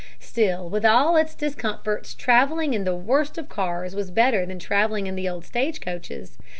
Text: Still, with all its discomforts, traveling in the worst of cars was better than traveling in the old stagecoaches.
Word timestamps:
Still, 0.19 0.67
with 0.67 0.83
all 0.83 1.15
its 1.15 1.35
discomforts, 1.35 2.15
traveling 2.15 2.73
in 2.73 2.85
the 2.85 2.95
worst 2.95 3.37
of 3.37 3.49
cars 3.49 3.93
was 3.95 4.09
better 4.09 4.43
than 4.47 4.57
traveling 4.57 5.05
in 5.05 5.13
the 5.15 5.29
old 5.29 5.45
stagecoaches. 5.45 6.39